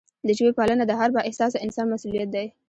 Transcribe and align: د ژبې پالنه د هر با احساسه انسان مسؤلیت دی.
د 0.27 0.29
ژبې 0.37 0.51
پالنه 0.57 0.83
د 0.87 0.91
هر 0.99 1.09
با 1.15 1.21
احساسه 1.29 1.57
انسان 1.65 1.85
مسؤلیت 1.93 2.29
دی. 2.35 2.47